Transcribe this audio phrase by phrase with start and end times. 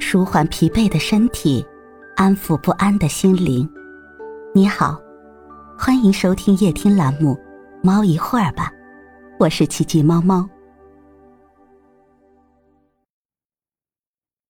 [0.00, 1.64] 舒缓疲惫的身体，
[2.16, 3.68] 安抚不安的心灵。
[4.54, 5.00] 你好，
[5.78, 7.34] 欢迎收听夜听栏目
[7.82, 8.70] 《猫一会儿吧》，
[9.38, 10.48] 我是奇迹猫猫。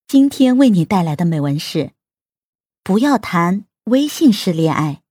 [0.06, 1.90] 今天为你带来的美文是：
[2.82, 5.02] 不要谈微信式恋爱。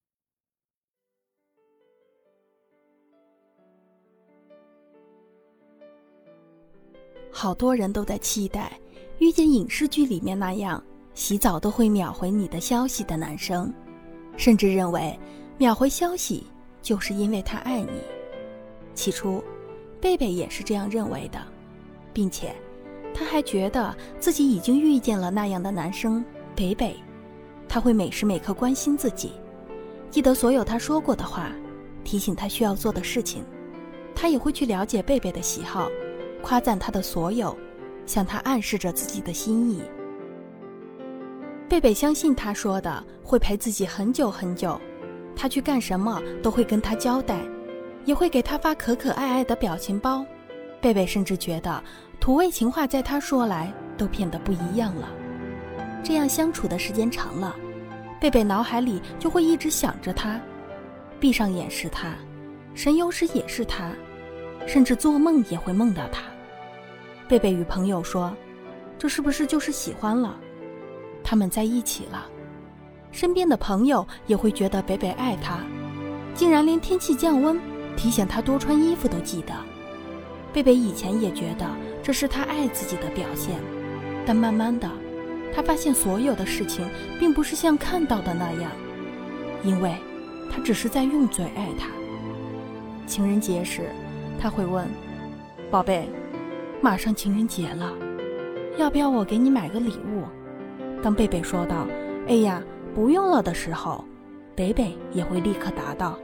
[7.32, 8.80] 好多人都在期待
[9.20, 10.82] 遇见影视剧里面那样
[11.14, 13.74] 洗澡都会秒回你的消息的男生，
[14.36, 15.18] 甚至认为
[15.58, 16.46] 秒回消息
[16.82, 18.02] 就是因为他爱你。
[18.94, 19.44] 起初，
[20.00, 21.40] 贝贝也是这样认为的，
[22.14, 22.56] 并且
[23.14, 26.24] 他还觉得自己已经遇见了那样的男生
[26.56, 26.96] 北北，
[27.68, 29.32] 他会每时每刻关心自己，
[30.12, 31.52] 记得所有他说过的话，
[32.04, 33.44] 提醒他需要做的事情，
[34.14, 35.90] 他也会去了解贝贝的喜好。
[36.44, 37.58] 夸赞他的所有，
[38.08, 39.84] 向他暗示着自己的心意。
[41.70, 44.82] 贝贝相信他说的会陪自己很久很久，
[45.36, 47.38] 他去干什么都会跟他交代，
[48.06, 50.26] 也会给他发可可爱爱的表情包。
[50.82, 51.84] 贝贝甚至觉得
[52.20, 55.10] 土味情话在他说来都变得不一样了。
[56.04, 57.56] 这样相处的时间长了，
[58.20, 60.40] 贝贝脑海里就会一直想着他，
[61.20, 62.16] 闭上眼是他，
[62.74, 63.92] 神游时也是他。
[64.66, 66.24] 甚至做梦也会梦到他。
[67.28, 68.34] 贝贝与朋友说
[68.98, 70.38] ：“这是不是就是喜欢了？
[71.24, 72.26] 他们在一起了。”
[73.12, 75.60] 身边的朋友也会觉得北北爱他，
[76.34, 77.60] 竟然连天气降温
[77.96, 79.54] 提醒他多穿衣服都记得。
[80.54, 81.66] 贝贝以前也觉得
[82.02, 83.60] 这是他爱自己的表现，
[84.26, 84.90] 但慢慢的，
[85.54, 86.88] 他发现所有的事情
[87.20, 88.72] 并不是像看到的那样，
[89.64, 89.96] 因为
[90.50, 91.88] 他只是在用嘴爱他。
[93.06, 93.82] 情人节时。
[94.40, 94.88] 他会问
[95.72, 96.08] ：“宝贝，
[96.82, 97.94] 马上情人节了，
[98.78, 100.24] 要不要我给你买个礼物？”
[101.04, 101.88] 当贝贝说道
[102.28, 104.04] ：“哎呀，不用了”的时候，
[104.56, 106.18] 北北也会立刻答道：“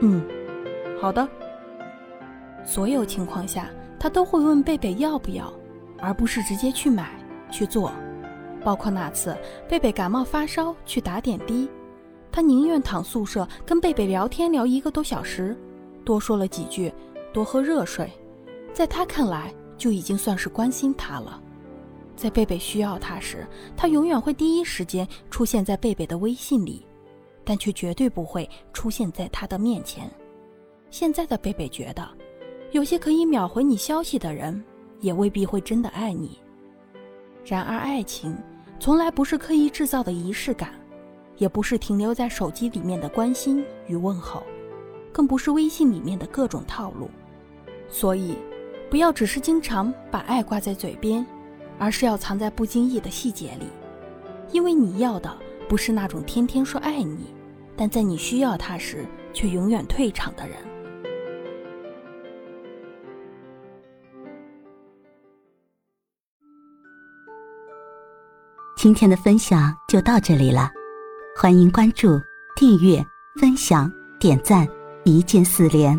[0.00, 0.22] 嗯，
[1.00, 1.28] 好的。”
[2.64, 5.52] 所有情况下，他都会问贝贝要不要，
[5.98, 7.10] 而不是直接去买
[7.50, 7.92] 去做。
[8.62, 9.36] 包括那次
[9.68, 11.68] 贝贝感冒发烧去打点滴，
[12.30, 15.56] 他宁愿躺宿舍跟贝贝聊天聊一个多小时，
[16.04, 16.92] 多说了几句。
[17.30, 18.10] 多喝热水，
[18.72, 21.40] 在他看来就已经算是关心他了。
[22.16, 23.46] 在贝贝需要他时，
[23.76, 26.84] 他永远会第一时间出现在贝贝的微信里，
[27.44, 30.10] 但却绝对不会出现在他的面前。
[30.90, 32.06] 现在的贝贝觉得，
[32.72, 34.62] 有些可以秒回你消息的人，
[35.00, 36.38] 也未必会真的爱你。
[37.44, 38.36] 然而，爱情
[38.80, 40.72] 从来不是刻意制造的仪式感，
[41.36, 44.42] 也不是停留在手机里面的关心与问候。
[45.12, 47.08] 更不是微信里面的各种套路，
[47.88, 48.36] 所以，
[48.90, 51.24] 不要只是经常把爱挂在嘴边，
[51.78, 53.66] 而是要藏在不经意的细节里，
[54.50, 55.36] 因为你要的
[55.68, 57.26] 不是那种天天说爱你，
[57.76, 60.56] 但在你需要他时却永远退场的人。
[68.76, 70.70] 今天的分享就到这里了，
[71.36, 72.18] 欢迎关注、
[72.56, 73.04] 订阅、
[73.40, 74.66] 分享、点赞。
[75.04, 75.98] 一键四连，